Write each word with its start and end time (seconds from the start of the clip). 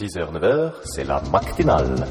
6h, 0.00 0.32
9h, 0.32 0.72
c'est 0.84 1.04
la 1.04 1.20
matinale. 1.30 2.06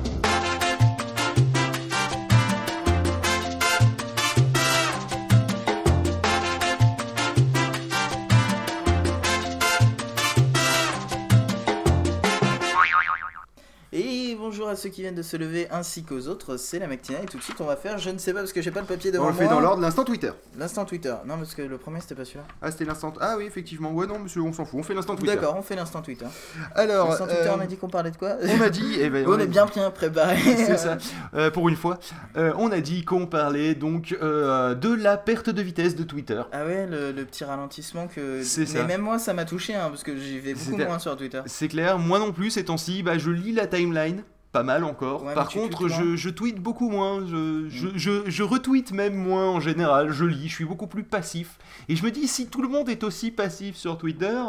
Et 13.96 14.36
bonjour 14.40 14.70
à 14.70 14.76
ceux 14.76 14.90
qui 14.90 15.02
viennent 15.02 15.14
de 15.14 15.22
se 15.22 15.38
lever 15.38 15.68
ainsi 15.70 16.02
qu'aux 16.04 16.28
autres, 16.28 16.58
c'est 16.58 16.80
la 16.80 16.88
matinale 16.88 17.26
et 17.26 17.28
tout 17.28 17.38
de 17.38 17.44
suite 17.44 17.62
on 17.62 17.66
va 17.66 17.76
faire, 17.76 18.00
je 18.00 18.10
ne 18.10 18.18
sais 18.18 18.34
pas 18.34 18.40
parce 18.40 18.52
que 18.52 18.60
j'ai 18.60 18.72
pas 18.72 18.80
le 18.80 18.88
papier 18.88 19.12
devant 19.12 19.26
On 19.26 19.28
le 19.28 19.34
moi. 19.36 19.44
fait 19.44 19.48
dans 19.50 19.60
l'ordre, 19.60 19.84
l'instant 19.84 20.04
Twitter. 20.04 20.32
L'instant 20.58 20.84
Twitter. 20.84 21.14
Non 21.28 21.38
parce 21.38 21.54
que 21.54 21.62
le 21.62 21.78
premier 21.78 22.02
c'était 22.02 22.16
pas 22.16 22.26
celui-là. 22.26 22.46
Ah, 22.64 22.72
c'était 22.72 22.86
l'instant. 22.86 23.14
Ah 23.22 23.36
oui, 23.38 23.46
effectivement. 23.46 23.92
Ouais, 23.92 24.08
non, 24.08 24.18
monsieur, 24.18 24.42
on 24.42 24.52
s'en 24.52 24.66
fout. 24.66 24.80
On 24.80 24.84
fait 24.84 24.96
l'instant 24.96 25.16
Twitter. 25.16 25.36
D'accord, 25.36 25.56
on 25.60 25.62
fait 25.62 25.76
l'instant 25.76 26.02
Twitter. 26.02 26.26
Alors, 26.74 27.10
L'instant 27.10 27.28
Twitter 27.28 27.42
euh, 27.46 27.56
on 27.56 27.60
a 27.60 27.68
dit 27.68 27.78
qu'on 27.78 27.88
parlait 27.90 28.10
de 28.10 28.18
quoi? 28.18 28.36
on 28.44 28.62
a 28.62 28.70
dit. 28.72 28.96
eh 29.00 29.12
ben, 29.12 29.26
On 29.30 29.38
est 29.38 29.46
bien 29.46 29.68
bien 29.68 29.92
préparé. 29.92 30.38
C'est 30.42 30.78
ça. 30.78 30.98
Euh, 31.36 31.52
pour 31.52 31.70
une 31.70 31.76
fois, 31.76 32.00
Euh, 32.36 32.52
on 32.58 32.72
a 32.72 32.80
dit 32.80 33.06
qu'on 33.06 33.28
parlait 33.28 33.76
donc 33.76 34.18
de 34.20 34.94
la 34.96 35.18
perte 35.18 35.52
de 35.52 35.62
vitesse 35.62 35.96
de 35.96 36.04
Twitter. 36.04 36.42
Ah 36.52 36.66
ouais, 36.66 36.88
le, 36.88 37.12
le 37.12 37.26
petit 37.26 37.44
ralentissement 37.44 38.08
que. 38.08 38.42
C'est 38.42 38.62
Mais 38.62 38.66
ça. 38.66 38.84
même 38.86 39.02
moi 39.02 39.20
ça 39.20 39.34
m'a 39.36 39.46
touché 39.46 39.76
hein, 39.76 39.90
parce 39.90 40.02
que 40.02 40.18
j'y 40.18 40.40
vais 40.40 40.56
beaucoup 40.56 40.78
moins 40.78 40.98
sur 40.98 41.16
Twitter. 41.16 41.42
C'est 41.46 41.68
clair, 41.68 42.00
moi 42.00 42.18
non 42.18 42.32
plus 42.32 42.50
ces 42.50 42.66
temps-ci, 42.66 43.04
bah, 43.04 43.20
je 43.20 43.30
lis 43.30 43.52
la 43.52 43.68
timeline. 43.86 44.24
Pas 44.52 44.62
mal 44.64 44.84
encore. 44.84 45.24
Ouais, 45.24 45.34
Par 45.34 45.50
contre, 45.50 45.88
je, 45.88 46.16
je 46.16 46.30
tweete 46.30 46.60
beaucoup 46.60 46.88
moins. 46.90 47.26
Je, 47.26 47.68
je, 47.70 47.88
Mm. 47.88 47.92
je, 47.96 48.12
je 48.30 48.44
retweete 48.44 48.92
même 48.92 49.16
moins 49.16 49.50
en 49.50 49.60
général. 49.60 50.12
Je 50.12 50.26
lis, 50.26 50.48
je 50.48 50.54
suis 50.54 50.66
beaucoup 50.66 50.86
plus 50.86 51.04
passif. 51.04 51.58
Et 51.90 51.96
je 51.96 52.04
me 52.06 52.12
dis, 52.12 52.28
si 52.28 52.46
tout 52.48 52.62
le 52.62 52.68
monde 52.68 52.88
est 52.90 53.04
aussi 53.04 53.32
passif 53.32 53.76
sur 53.76 53.98
Twitter. 53.98 54.40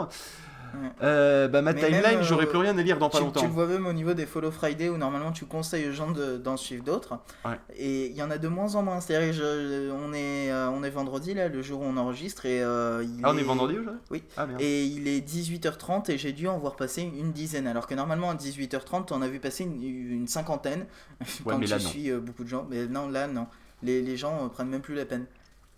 Euh, 1.02 1.48
bah, 1.48 1.62
ma 1.62 1.73
Mais 1.73 1.80
timeline, 1.80 2.19
euh, 2.19 2.23
j'aurais 2.23 2.46
plus 2.46 2.59
rien 2.59 2.77
à 2.77 2.83
lire 2.83 2.98
dans 2.98 3.09
pas 3.10 3.19
Tu, 3.19 3.24
longtemps. 3.24 3.41
tu 3.41 3.46
le 3.46 3.52
vois 3.52 3.66
même 3.66 3.87
au 3.87 3.92
niveau 3.92 4.14
des 4.14 4.27
Follow 4.27 4.50
Friday 4.50 4.89
où 4.89 4.97
normalement 4.97 5.33
tu 5.33 5.44
conseilles 5.47 5.89
aux 5.89 5.92
gens 5.92 6.11
de- 6.11 6.36
d'en 6.36 6.56
suivre 6.56 6.84
d'autres. 6.84 7.19
Ouais. 7.44 7.58
Et 7.77 8.06
il 8.06 8.16
y 8.16 8.22
en 8.22 8.31
a 8.31 8.39
de 8.39 8.48
moins 8.48 8.75
en 8.75 8.83
moins. 8.83 9.00
C'est-à-dire, 9.00 9.33
je- 9.33 9.91
on, 9.91 10.12
est, 10.12 10.50
euh, 10.53 10.69
on 10.70 10.83
est 10.83 10.91
vendredi 10.91 11.34
là, 11.34 11.48
le 11.48 11.62
jour 11.62 11.81
où 11.81 11.84
on 11.84 11.97
enregistre. 11.97 12.47
Et, 12.47 12.58
il 12.58 12.64
Ah, 13.22 13.31
on 13.33 13.36
est 13.36 13.41
est- 13.41 13.44
vendredi 13.44 13.78
aujourd'hui? 13.78 14.00
Oui. 14.11 14.22
Ah. 14.36 14.47
Et 14.61 14.84
il 14.84 15.08
est 15.08 15.20
18h30 15.20 16.11
et 16.11 16.19
j'ai 16.19 16.33
dû 16.33 16.48
en 16.48 16.58
voir 16.58 16.77
passer 16.77 17.03
une 17.03 17.33
dizaine. 17.33 17.66
Alors 17.66 17.86
que 17.86 17.94
normalement 17.94 18.31
à 18.31 18.34
18h30, 18.34 19.12
on 19.12 19.22
a 19.22 19.28
vu 19.28 19.41
passer 19.41 19.64
une, 19.64 19.83
une 19.83 20.28
cinquantaine. 20.28 20.86
quand 21.44 21.59
mais 21.59 21.66
là, 21.66 21.78
tu 21.78 21.84
non. 21.84 21.91
suis 21.91 22.12
beaucoup 22.12 22.44
de 22.44 22.48
gens. 22.48 22.66
Mais 22.70 22.86
non, 22.86 23.09
là 23.09 23.27
non. 23.27 23.47
Les, 23.83 24.00
les 24.03 24.16
gens 24.16 24.48
prennent 24.48 24.69
même 24.69 24.81
plus 24.81 24.94
la 24.94 25.05
peine. 25.05 25.27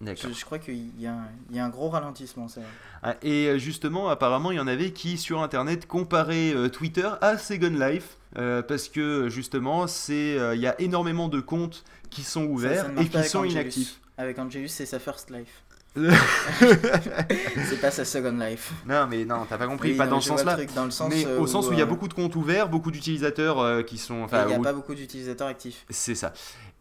Je, 0.04 0.14
je 0.32 0.44
crois 0.44 0.58
qu'il 0.58 1.00
y, 1.00 1.06
a 1.06 1.12
un- 1.14 1.28
il 1.50 1.56
y 1.56 1.58
a 1.58 1.64
un 1.64 1.68
gros 1.70 1.88
ralentissement. 1.88 2.48
Ça. 2.48 2.60
Ah, 3.02 3.16
Et 3.22 3.46
euh, 3.46 3.58
justement, 3.58 4.08
apparemment, 4.08 4.50
il 4.52 4.56
y 4.56 4.60
en 4.60 4.66
avait 4.66 4.90
qui, 4.92 5.16
sur 5.16 5.40
Internet, 5.42 5.86
comparaient 5.86 6.52
euh, 6.54 6.68
Twitter 6.68 7.08
à 7.22 7.38
Second 7.38 7.70
Life, 7.78 8.18
euh, 8.36 8.60
parce 8.62 8.88
que, 8.88 9.28
justement, 9.30 9.86
c'est 9.86 10.38
euh, 10.38 10.54
il 10.54 10.60
y 10.60 10.66
a 10.66 10.78
énormément 10.80 11.28
de 11.28 11.40
comptes 11.40 11.82
qui 12.10 12.22
sont 12.24 12.44
ouverts 12.44 12.90
ça 12.94 13.02
et 13.02 13.08
qui 13.08 13.24
sont 13.24 13.38
Angelus. 13.38 13.52
inactifs. 13.52 14.00
Avec 14.18 14.38
Angelus, 14.38 14.68
c'est 14.68 14.86
sa 14.86 14.98
first 14.98 15.30
life. 15.30 15.62
C'est 15.96 17.80
pas 17.80 17.90
sa 17.90 18.04
second 18.04 18.36
life. 18.38 18.72
non, 18.86 19.06
mais 19.08 19.24
non, 19.24 19.46
t'as 19.48 19.58
pas 19.58 19.66
compris, 19.66 19.92
Oui, 19.92 19.96
pas 19.96 20.06
dans 20.06 20.16
le 20.16 20.22
sens-là. 20.22 20.54
truc, 20.54 20.72
dans 20.74 20.84
le 20.84 20.90
sens, 20.90 21.10
Mais 21.12 21.26
euh, 21.26 21.40
au 21.40 21.46
sens 21.46 21.68
où 21.68 21.72
il 21.72 21.78
y 21.78 21.82
a 21.82 21.84
euh, 21.84 21.88
beaucoup 21.88 22.08
de 22.08 22.14
comptes 22.14 22.36
ouverts, 22.36 22.68
beaucoup 22.68 22.90
d'utilisateurs 22.90 23.58
euh, 23.60 23.82
qui 23.82 23.98
sont... 23.98 24.26
il 24.30 24.46
n'y 24.48 24.54
a 24.54 24.58
où- 24.58 24.62
pas 24.62 24.72
beaucoup 24.72 24.94
d'utilisateurs 24.94 25.48
actifs. 25.48 25.84
C'est 25.90 26.14
ça. 26.14 26.32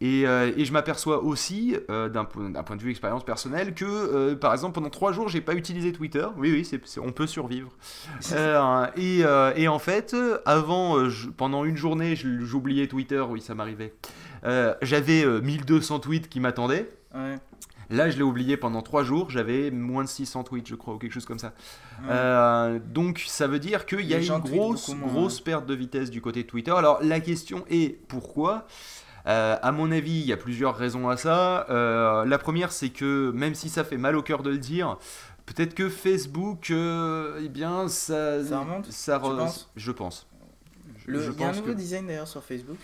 Et, 0.02 0.26
euh, 0.26 0.52
et 0.56 0.66
je 0.66 0.72
m'aperçois 0.74 1.22
aussi, 1.24 1.74
euh, 1.90 2.10
d'un 2.10 2.24
po- 2.26 2.46
d'un 2.46 2.62
point 2.62 2.76
de 2.76 2.82
vue 2.82 2.90
expérience 2.90 3.24
personnelle, 3.24 3.72
que 3.72 3.86
euh, 3.86 4.36
par 4.36 4.52
exemple 4.52 4.74
pendant 4.74 4.90
trois 4.90 5.12
jours 5.12 5.30
j'ai 5.30 5.40
pas 5.40 5.54
utilisé 5.54 5.90
Twitter. 5.92 6.26
Oui, 6.36 6.52
oui, 6.52 6.80
on 7.02 7.12
peut 7.12 7.26
survivre. 7.26 7.70
Euh, 8.32 8.86
et, 8.96 9.20
euh, 9.24 9.52
et 9.56 9.68
en 9.68 9.78
fait, 9.78 10.12
euh, 10.12 10.38
avant, 10.44 10.96
euh, 10.98 11.08
je- 11.08 11.28
pendant 11.28 11.64
une 11.64 11.76
journée, 11.76 12.16
j'oubliais 12.16 12.86
Twitter, 12.86 13.20
oui, 13.28 13.40
ça 13.40 13.54
m'arrivait. 13.54 13.94
Euh, 14.44 14.74
j'avais 14.82 15.24
euh, 15.24 15.40
1200 15.40 16.00
tweets 16.00 16.28
qui 16.28 16.40
m'attendaient. 16.40 16.90
Ouais. 17.14 17.36
Là, 17.90 18.10
je 18.10 18.16
l'ai 18.16 18.22
oublié 18.22 18.56
pendant 18.56 18.82
trois 18.82 19.04
jours, 19.04 19.30
j'avais 19.30 19.70
moins 19.70 20.02
de 20.02 20.08
600 20.08 20.42
tweets, 20.44 20.66
je 20.66 20.74
crois, 20.74 20.94
ou 20.94 20.98
quelque 20.98 21.12
chose 21.12 21.24
comme 21.26 21.38
ça. 21.38 21.52
Ouais. 22.02 22.08
Euh, 22.10 22.78
donc, 22.84 23.22
ça 23.28 23.46
veut 23.46 23.58
dire 23.60 23.86
qu'il 23.86 24.00
y 24.06 24.14
a 24.14 24.18
une 24.18 24.38
grosse, 24.40 24.90
grosse 24.94 25.40
perte 25.40 25.66
de 25.66 25.74
vitesse 25.74 26.10
du 26.10 26.20
côté 26.20 26.42
de 26.42 26.48
Twitter. 26.48 26.72
Alors, 26.72 26.98
la 27.02 27.20
question 27.20 27.64
est 27.70 27.98
pourquoi? 28.08 28.66
Euh, 29.28 29.56
à 29.60 29.72
mon 29.72 29.90
avis, 29.92 30.12
il 30.20 30.26
y 30.26 30.32
a 30.32 30.36
plusieurs 30.36 30.76
raisons 30.76 31.08
à 31.08 31.16
ça. 31.16 31.66
Euh, 31.70 32.24
la 32.24 32.38
première, 32.38 32.72
c'est 32.72 32.90
que 32.90 33.30
même 33.34 33.54
si 33.54 33.68
ça 33.68 33.82
fait 33.84 33.96
mal 33.98 34.16
au 34.16 34.22
cœur 34.22 34.42
de 34.42 34.50
le 34.50 34.58
dire, 34.58 34.98
peut-être 35.46 35.74
que 35.74 35.88
Facebook, 35.88 36.70
euh, 36.70 37.40
eh 37.44 37.48
bien, 37.48 37.88
ça, 37.88 38.44
Ça 38.44 38.58
remonte 38.60 38.90
ça 38.90 39.18
re- 39.18 39.66
je 39.76 39.92
pense. 39.92 40.26
Je- 41.06 41.10
Le- 41.12 41.20
je 41.22 41.30
Il 41.32 41.40
y 41.40 41.44
a 41.44 41.48
un 41.48 41.52
nouveau 41.52 41.66
que- 41.66 41.72
design 41.72 42.06
d'ailleurs 42.08 42.28
sur 42.28 42.42
Facebook. 42.42 42.78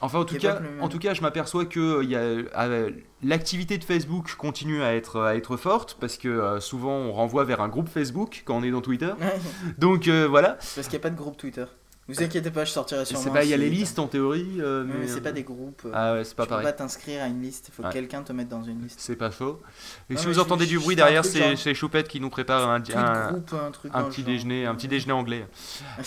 Enfin, 0.00 0.18
en 0.18 0.24
tout, 0.24 0.36
cas, 0.36 0.60
en 0.80 0.88
tout 0.88 0.98
cas, 0.98 1.14
je 1.14 1.22
m'aperçois 1.22 1.64
que 1.64 1.80
euh, 1.80 2.04
il 2.04 2.10
y 2.10 2.16
a, 2.16 2.20
euh, 2.20 2.90
l'activité 3.22 3.78
de 3.78 3.84
Facebook 3.84 4.34
continue 4.36 4.82
à 4.82 4.94
être, 4.94 5.20
à 5.22 5.36
être 5.36 5.56
forte 5.56 5.96
parce 5.98 6.18
que 6.18 6.28
euh, 6.28 6.60
souvent 6.60 6.92
on 6.92 7.12
renvoie 7.12 7.44
vers 7.44 7.62
un 7.62 7.68
groupe 7.68 7.88
Facebook 7.88 8.42
quand 8.44 8.56
on 8.56 8.62
est 8.62 8.70
dans 8.70 8.82
Twitter. 8.82 9.12
Donc 9.78 10.08
euh, 10.08 10.26
voilà. 10.28 10.58
Parce 10.74 10.82
qu'il 10.82 10.90
n'y 10.90 10.96
a 10.96 11.00
pas 11.00 11.10
de 11.10 11.16
groupe 11.16 11.38
Twitter. 11.38 11.64
Vous 12.08 12.22
inquiétez 12.22 12.52
pas, 12.52 12.64
je 12.64 12.70
sortirai 12.70 13.04
sûrement. 13.04 13.32
pas, 13.32 13.42
il 13.42 13.50
y 13.50 13.54
a 13.54 13.56
les 13.56 13.68
listes 13.68 13.98
en 13.98 14.06
théorie. 14.06 14.46
euh, 14.60 14.84
mais, 14.86 14.94
mais 15.00 15.06
c'est 15.08 15.18
euh, 15.18 15.20
pas 15.22 15.32
des 15.32 15.42
groupes. 15.42 15.82
euh, 15.86 15.90
Ah 15.92 16.14
ouais, 16.14 16.22
c'est 16.24 16.36
pas 16.36 16.44
tu 16.44 16.48
peux 16.48 16.50
pareil. 16.50 16.64
pas 16.66 16.72
t'inscrire 16.72 17.22
à 17.22 17.26
une 17.26 17.42
liste, 17.42 17.66
il 17.68 17.74
faut 17.74 17.82
Ouais. 17.82 17.88
que 17.88 17.94
quelqu'un 17.94 18.22
te 18.22 18.32
mette 18.32 18.48
dans 18.48 18.62
une 18.62 18.80
liste. 18.82 19.00
C'est 19.00 19.16
pas 19.16 19.32
faux. 19.32 19.60
Et 20.08 20.14
Non, 20.14 20.20
si 20.20 20.26
vous 20.26 20.38
entendez 20.38 20.66
du 20.66 20.78
bruit 20.78 20.94
derrière, 20.94 21.24
c'est 21.24 21.56
genre- 21.56 21.74
Choupette 21.74 22.06
qui 22.06 22.20
nous 22.20 22.30
prépare 22.30 22.70
un, 22.70 22.80
Tweet 22.80 22.96
un, 22.96 23.32
groupe, 23.32 23.52
un 23.54 23.70
truc 23.72 23.90
un 23.92 23.98
dans 23.98 24.04
le 24.06 24.10
petit 24.12 24.20
genre. 24.22 24.30
déjeuner, 24.30 24.66
un 24.66 24.74
petit 24.76 24.86
déjeuner 24.88 25.12
anglais. 25.14 25.46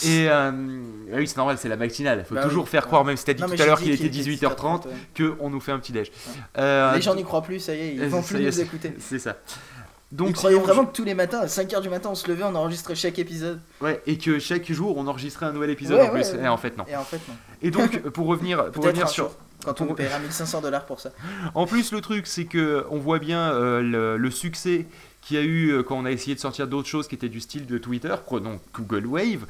Et 0.04 0.28
euh, 0.30 0.52
oui, 1.14 1.28
c'est 1.28 1.36
normal, 1.38 1.58
c'est 1.60 1.68
la 1.70 1.76
matinale. 1.78 2.24
Faut 2.24 2.34
Bah 2.36 2.44
toujours 2.44 2.64
oui. 2.64 2.70
faire 2.70 2.88
croire, 2.88 3.04
même 3.04 3.18
si 3.18 3.26
t'as 3.26 3.34
dit 3.34 3.42
Non, 3.42 3.50
tout 3.50 3.62
à 3.62 3.66
l'heure 3.66 3.80
qu'il 3.82 3.92
était 3.92 4.08
18h30, 4.10 4.86
ouais. 4.88 4.94
que 5.14 5.36
on 5.42 5.50
nous 5.50 5.60
fait 5.60 5.74
un 5.74 5.80
petit 5.80 5.92
déj. 5.92 6.12
Euh, 6.58 6.96
Les 6.96 7.02
gens 7.02 7.14
n'y 7.14 7.24
croient 7.26 7.42
plus, 7.44 7.60
ça 7.60 7.76
y 7.76 7.80
est, 7.82 7.96
ils 7.96 8.02
euh, 8.04 8.08
vont 8.08 8.22
plus 8.24 8.40
nous 8.40 8.60
écouter. 8.62 8.94
C'est 9.00 9.20
ça. 9.20 9.36
Donc, 10.12 10.36
on- 10.44 10.60
vraiment 10.62 10.86
que 10.86 10.96
tous 10.96 11.04
les 11.04 11.14
matins, 11.14 11.40
à 11.42 11.46
5h 11.48 11.82
du 11.82 11.90
matin, 11.90 12.10
on 12.12 12.16
se 12.16 12.28
levait, 12.28 12.44
on 12.44 12.56
enregistrait 12.56 12.96
chaque 12.96 13.20
épisode. 13.20 13.60
Ouais, 13.80 14.02
et 14.08 14.18
que 14.18 14.40
chaque 14.40 14.72
jour 14.72 14.98
on 14.98 15.06
enregistrait 15.08 15.46
un 15.46 15.52
nouvel 15.54 15.70
épisode 15.70 16.00
Ouais, 16.00 16.08
en 16.08 16.12
plus. 16.12 16.32
ouais, 16.32 16.38
ouais. 16.40 16.44
Et 16.46 16.48
en 16.48 16.58
fait, 16.58 16.76
non. 16.78 16.86
Et 16.88 16.96
en 16.96 17.04
fait, 17.04 17.20
non. 17.28 17.36
Et 17.62 17.70
donc, 17.72 18.00
pour 18.10 18.26
revenir, 18.28 18.72
pour 18.72 18.84
revenir 18.86 19.08
sur. 19.08 19.26
jour, 19.26 19.36
quand 19.64 19.82
on 19.82 19.86
pour- 19.88 19.96
paiera 19.96 20.18
1500 20.20 20.62
dollars 20.62 20.86
pour 20.86 21.00
ça. 21.00 21.12
En 21.54 21.68
plus, 21.68 21.92
le 21.92 22.02
truc, 22.02 22.26
c'est 22.28 22.46
que 22.46 22.86
on 22.90 22.98
voit 22.98 23.20
bien 23.20 23.52
euh, 23.54 23.82
le, 23.82 24.18
le 24.18 24.32
succès 24.32 24.88
qu'il 25.22 25.38
y 25.38 25.40
a 25.40 25.44
eu 25.44 25.70
euh, 25.72 25.84
quand 25.84 25.98
on 25.98 26.06
a 26.06 26.12
essayé 26.12 26.34
de 26.36 26.40
sortir 26.40 26.68
d'autres 26.68 26.88
choses 26.88 27.08
qui 27.08 27.16
étaient 27.16 27.30
du 27.30 27.40
style 27.40 27.66
de 27.66 27.78
Twitter, 27.78 28.14
prenons 28.26 28.60
Google 28.74 29.06
Wave. 29.06 29.46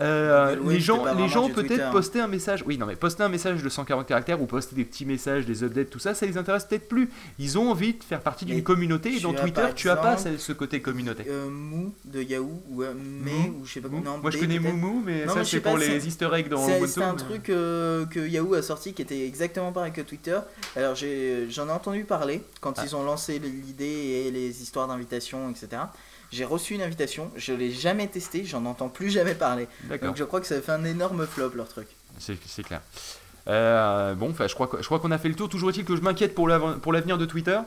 Euh, 0.00 0.50
Google 0.56 0.60
Wave, 0.66 0.72
les 0.74 0.80
gens, 0.80 1.14
les 1.14 1.28
gens 1.28 1.48
peut-être 1.48 1.90
poster 1.90 2.20
un 2.20 2.26
message. 2.28 2.62
Oui, 2.66 2.76
non, 2.78 2.86
mais 2.86 2.96
poster 2.96 3.22
un 3.22 3.28
message 3.28 3.62
de 3.62 3.68
140 3.68 4.06
caractères 4.06 4.40
ou 4.42 4.46
poster 4.46 4.76
des 4.76 4.84
petits 4.84 5.06
messages, 5.06 5.46
des 5.46 5.64
updates, 5.64 5.90
tout 5.90 5.98
ça, 5.98 6.14
ça 6.14 6.26
les 6.26 6.36
intéresse 6.36 6.64
peut-être 6.64 6.88
plus. 6.88 7.08
Ils 7.38 7.58
ont 7.58 7.70
envie 7.70 7.94
de 7.94 8.02
faire 8.02 8.20
partie 8.20 8.44
d'une 8.44 8.62
communauté 8.62 9.14
et 9.16 9.20
dans 9.20 9.32
Twitter, 9.32 9.66
tu 9.74 9.88
as 9.90 9.96
pas 9.96 10.16
ce, 10.16 10.52
côté 10.52 10.80
communauté. 10.80 11.24
Euh, 11.28 11.48
Mou 11.48 11.94
de 12.04 12.22
Yahoo 12.22 12.62
ou 12.70 12.82
euh, 12.82 12.92
Mais 12.96 13.30
Mou, 13.32 13.60
ou 13.62 13.66
je 13.66 13.72
sais 13.72 13.80
pas 13.80 13.88
Mou. 13.88 14.02
non, 14.02 14.18
Moi, 14.18 14.30
je 14.30 14.38
connais. 14.38 14.58
Moumou, 14.58 15.02
mais 15.04 15.26
Non, 15.26 15.34
ça, 15.34 15.44
c'est 15.44 15.60
pour 15.60 15.76
les 15.78 16.06
Easter 16.06 16.28
eggs 16.34 16.48
dans 16.48 16.66
Ubuntu. 16.66 16.88
c'est 16.88 17.02
un 17.02 17.12
mais- 17.12 17.18
truc 17.18 17.50
euh, 17.50 18.06
que 18.06 18.20
Yahoo 18.20 18.54
a 18.54 18.62
sorti 18.62 18.92
qui 18.92 19.02
était 19.02 19.26
exactement 19.26 19.72
pareil 19.72 19.92
que 19.92 20.00
Twitter. 20.00 20.38
Alors 20.74 20.94
j'en 20.94 21.68
ai, 21.68 21.70
entendu 21.70 22.04
parler 22.04 22.42
quand 22.60 22.74
Ah. 22.78 22.82
ils 22.84 22.96
ont 22.96 23.04
lancé 23.04 23.38
l'idée 23.38 24.26
et 24.26 24.30
les 24.30 24.62
histoires 24.62 24.88
d'invitation, 24.88 25.05
etc. 25.50 25.82
J'ai 26.32 26.44
reçu 26.44 26.74
une 26.74 26.82
invitation, 26.82 27.30
je 27.36 27.52
l'ai 27.52 27.70
jamais 27.70 28.08
testé, 28.08 28.44
j'en 28.44 28.64
entends 28.66 28.88
plus 28.88 29.10
jamais 29.10 29.34
parler. 29.34 29.68
Donc 30.02 30.16
je 30.16 30.24
crois 30.24 30.40
que 30.40 30.46
ça 30.46 30.60
fait 30.60 30.72
un 30.72 30.84
énorme 30.84 31.26
flop 31.26 31.50
leur 31.54 31.68
truc. 31.68 31.86
C'est 32.18 32.36
clair. 32.64 32.80
Euh, 33.48 34.14
bon, 34.14 34.34
je 34.38 34.54
crois, 34.54 34.68
je 34.80 34.84
crois 34.86 34.98
qu'on 34.98 35.12
a 35.12 35.18
fait 35.18 35.28
le 35.28 35.34
tour. 35.36 35.48
Toujours 35.48 35.70
est-il 35.70 35.84
que 35.84 35.94
je 35.96 36.00
m'inquiète 36.02 36.34
pour 36.34 36.48
l'av- 36.48 36.78
pour 36.80 36.92
l'avenir 36.92 37.16
de 37.16 37.26
Twitter, 37.26 37.58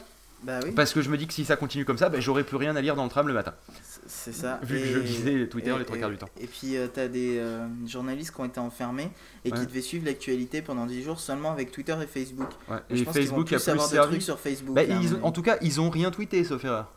Bah 0.44 0.60
oui, 0.64 0.72
parce 0.72 0.92
que 0.94 1.02
je 1.02 1.10
me 1.10 1.18
dis 1.18 1.26
que 1.26 1.34
si 1.34 1.46
ça 1.46 1.56
continue 1.56 1.86
comme 1.86 1.98
ça, 1.98 2.10
ben, 2.10 2.20
j'aurai 2.20 2.44
plus 2.44 2.58
rien 2.58 2.76
à 2.76 2.82
lire 2.82 2.96
dans 2.98 3.06
le 3.06 3.10
tram 3.10 3.28
le 3.28 3.34
matin. 3.34 3.54
c'est- 4.06 4.34
ça. 4.34 4.60
Vu 4.64 4.80
que 4.80 4.86
je 4.86 5.00
lisais 5.00 5.48
Twitter 5.48 5.72
et- 5.74 5.78
les 5.80 5.86
trois 5.86 5.98
quarts 5.98 6.10
du 6.10 6.18
temps. 6.18 6.28
Et 6.42 6.48
puis 6.48 6.76
euh, 6.76 6.88
t'as 6.94 7.08
des 7.08 7.38
euh, 7.38 7.66
journalistes 7.88 8.34
qui 8.34 8.42
ont 8.42 8.46
été 8.46 8.60
enfermés 8.60 9.10
et 9.46 9.52
qui 9.52 9.66
devaient 9.66 9.82
suivre 9.82 10.06
l'actualité 10.06 10.62
pendant 10.62 10.86
10 10.86 11.04
jours 11.04 11.20
seulement 11.20 11.52
avec 11.52 11.72
Twitter 11.72 11.96
et 12.04 12.08
Facebook. 12.08 12.50
Ouais. 12.68 12.78
Et 12.90 12.98
je 12.98 13.02
Et 13.02 13.06
pense 13.06 13.14
qu'ils 13.16 13.28
vont 13.30 13.36
Facebook 13.38 13.48
a 13.54 13.56
plus 13.56 13.64
plus 13.64 13.72
avoir 13.72 13.88
de 13.88 13.94
servi. 13.94 14.10
trucs 14.10 14.22
sur 14.24 14.40
Facebook. 14.40 14.76
Bah, 14.76 14.84
là, 14.84 14.96
ils 15.02 15.14
ont- 15.14 15.18
mais- 15.20 15.24
en 15.24 15.32
tout 15.32 15.42
cas, 15.44 15.58
ils 15.62 15.80
ont 15.80 15.90
rien 15.90 16.12
tweeté, 16.12 16.44
sauf 16.44 16.64
erreur. 16.66 16.92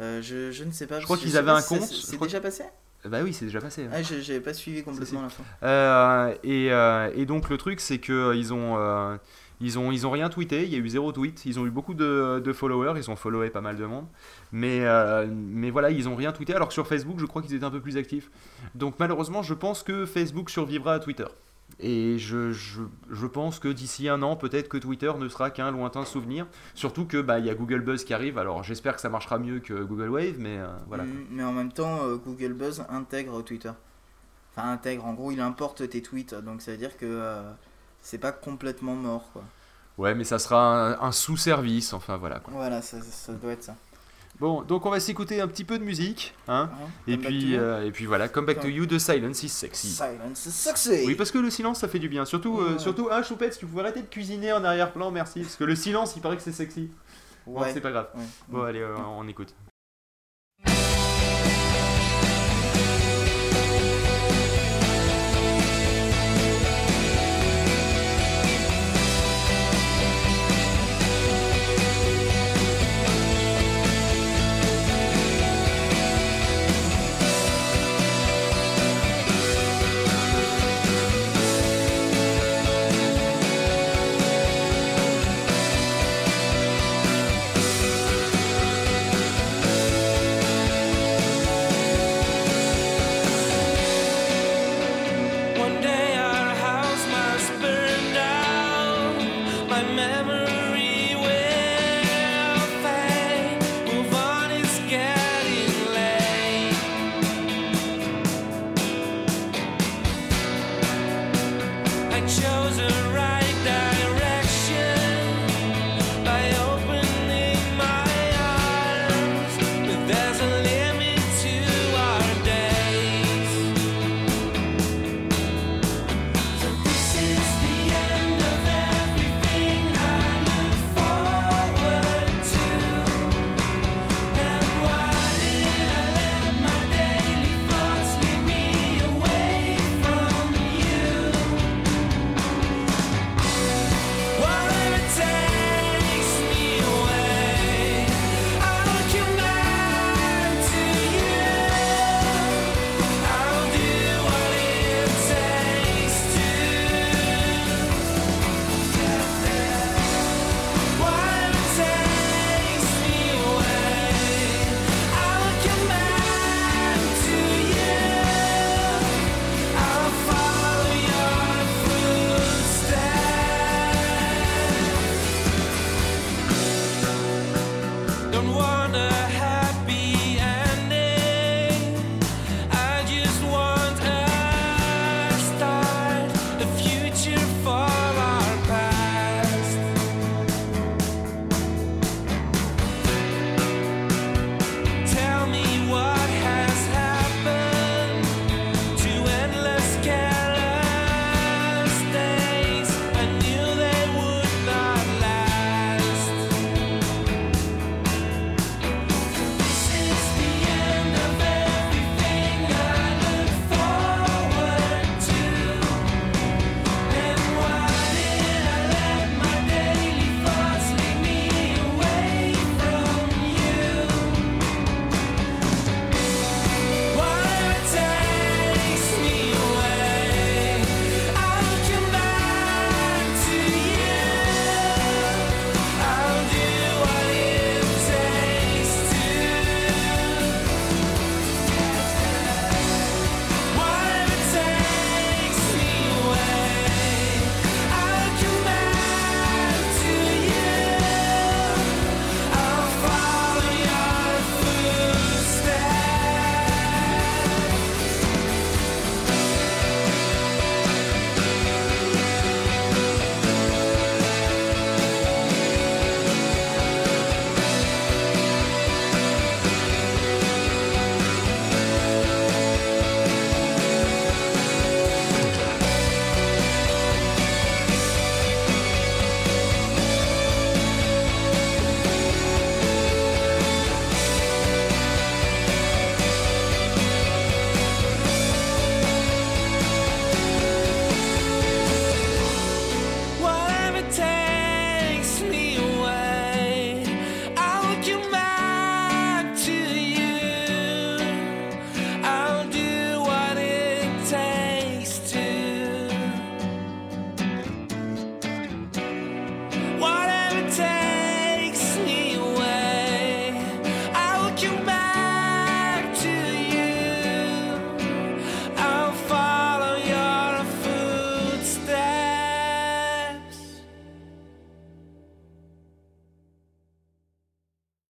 Euh, 0.00 0.22
je, 0.22 0.52
je 0.52 0.64
ne 0.64 0.70
sais 0.70 0.86
pas. 0.86 1.00
Je 1.00 1.04
crois 1.04 1.16
qu'ils 1.16 1.36
avaient 1.36 1.50
un 1.50 1.62
compte, 1.62 1.82
C'est 1.82 2.18
déjà 2.20 2.40
passé 2.40 2.64
Bah 3.04 3.20
oui, 3.24 3.32
c'est 3.32 3.46
déjà 3.46 3.60
passé. 3.60 3.86
Ah, 3.92 4.02
je- 4.02 4.20
j'avais 4.20 4.40
pas 4.40 4.54
suivi 4.54 4.82
complètement 4.82 5.28
fin. 5.28 5.42
Euh, 5.62 6.34
et, 6.44 6.72
euh, 6.72 7.10
et 7.14 7.26
donc 7.26 7.48
le 7.50 7.56
truc, 7.56 7.80
c'est 7.80 7.98
que 7.98 8.12
euh, 8.12 8.34
ils 8.36 8.52
ont, 8.54 8.76
euh, 8.78 9.16
ils 9.60 9.78
ont, 9.78 9.90
ils 9.90 10.06
ont 10.06 10.10
rien 10.10 10.28
tweeté. 10.28 10.62
Il 10.64 10.68
y 10.72 10.76
a 10.76 10.78
eu 10.78 10.88
zéro 10.88 11.10
tweet. 11.10 11.44
Ils 11.46 11.58
ont 11.58 11.66
eu 11.66 11.70
beaucoup 11.70 11.94
de, 11.94 12.40
de 12.44 12.52
followers. 12.52 12.94
Ils 12.96 13.10
ont 13.10 13.16
followé 13.16 13.50
pas 13.50 13.60
mal 13.60 13.76
de 13.76 13.84
monde. 13.86 14.06
Mais, 14.52 14.80
euh, 14.82 15.26
mais 15.30 15.70
voilà, 15.70 15.90
ils 15.90 16.08
ont 16.08 16.14
rien 16.16 16.30
tweeté. 16.32 16.54
Alors 16.54 16.68
que 16.68 16.74
sur 16.74 16.86
Facebook, 16.86 17.18
je 17.18 17.26
crois 17.26 17.42
qu'ils 17.42 17.54
étaient 17.54 17.64
un 17.64 17.70
peu 17.70 17.80
plus 17.80 17.96
actifs. 17.96 18.30
Donc 18.76 18.94
malheureusement, 18.98 19.42
je 19.42 19.54
pense 19.54 19.82
que 19.82 20.06
Facebook 20.06 20.48
survivra 20.50 20.94
à 20.94 20.98
Twitter. 21.00 21.26
Et 21.80 22.18
je, 22.18 22.50
je, 22.50 22.80
je 23.08 23.26
pense 23.26 23.60
que 23.60 23.68
d'ici 23.68 24.08
un 24.08 24.22
an, 24.22 24.34
peut-être 24.34 24.68
que 24.68 24.78
Twitter 24.78 25.12
ne 25.16 25.28
sera 25.28 25.50
qu'un 25.50 25.70
lointain 25.70 26.04
souvenir. 26.04 26.46
Surtout 26.74 27.04
que 27.04 27.20
bah 27.20 27.38
il 27.38 27.46
y 27.46 27.50
a 27.50 27.54
Google 27.54 27.82
Buzz 27.82 28.02
qui 28.04 28.12
arrive. 28.14 28.36
Alors 28.36 28.64
j'espère 28.64 28.96
que 28.96 29.00
ça 29.00 29.08
marchera 29.08 29.38
mieux 29.38 29.60
que 29.60 29.84
Google 29.84 30.08
Wave, 30.08 30.34
mais 30.38 30.58
euh, 30.58 30.66
voilà. 30.88 31.04
Mais 31.30 31.44
en 31.44 31.52
même 31.52 31.70
temps, 31.72 32.02
euh, 32.02 32.16
Google 32.16 32.54
Buzz 32.54 32.84
intègre 32.88 33.42
Twitter. 33.42 33.70
Enfin, 34.56 34.72
intègre, 34.72 35.06
en 35.06 35.14
gros, 35.14 35.30
il 35.30 35.40
importe 35.40 35.88
tes 35.88 36.02
tweets, 36.02 36.34
donc 36.34 36.62
ça 36.62 36.72
veut 36.72 36.78
dire 36.78 36.96
que 36.96 37.06
euh, 37.06 37.42
c'est 38.00 38.18
pas 38.18 38.32
complètement 38.32 38.94
mort, 38.94 39.30
quoi. 39.32 39.44
Ouais, 39.98 40.14
mais 40.16 40.24
ça 40.24 40.40
sera 40.40 40.94
un, 40.96 41.00
un 41.00 41.12
sous-service, 41.12 41.92
enfin 41.92 42.16
voilà. 42.16 42.40
Quoi. 42.40 42.54
Voilà, 42.54 42.82
ça, 42.82 43.00
ça 43.02 43.32
doit 43.34 43.52
être 43.52 43.62
ça. 43.62 43.76
Bon, 44.40 44.62
donc 44.62 44.86
on 44.86 44.90
va 44.90 45.00
s'écouter 45.00 45.40
un 45.40 45.48
petit 45.48 45.64
peu 45.64 45.78
de 45.80 45.84
musique, 45.84 46.32
hein, 46.46 46.70
Hein, 46.72 46.88
et, 47.08 47.16
puis, 47.16 47.56
euh, 47.56 47.84
et 47.84 47.90
puis 47.90 48.06
voilà, 48.06 48.28
Come 48.28 48.46
Back 48.46 48.60
to 48.60 48.68
You 48.68 48.86
de 48.86 48.96
Silence 48.96 49.42
is 49.42 49.48
Sexy. 49.48 49.88
Silence 49.88 50.46
is 50.46 50.52
sexy. 50.52 51.04
Oui, 51.06 51.16
parce 51.16 51.32
que 51.32 51.38
le 51.38 51.50
silence, 51.50 51.80
ça 51.80 51.88
fait 51.88 51.98
du 51.98 52.08
bien. 52.08 52.24
Surtout, 52.24 52.60
euh, 52.60 52.78
surtout 52.78 53.08
ah, 53.10 53.22
Choupette, 53.24 53.54
si 53.54 53.58
tu 53.58 53.66
pouvais 53.66 53.82
arrêter 53.82 54.02
de 54.02 54.06
cuisiner 54.06 54.52
en 54.52 54.62
arrière-plan, 54.62 55.10
merci. 55.10 55.40
Parce 55.40 55.56
que 55.56 55.64
le 55.64 55.74
silence, 55.74 56.14
il 56.14 56.22
paraît 56.22 56.36
que 56.36 56.42
c'est 56.42 56.52
sexy. 56.52 56.88
Bon, 57.46 57.60
Ouais. 57.62 57.72
c'est 57.72 57.80
pas 57.80 57.90
grave. 57.90 58.08
Ouais. 58.14 58.22
Bon, 58.48 58.62
allez, 58.62 58.80
euh, 58.80 58.94
on 59.16 59.26
écoute. 59.26 59.54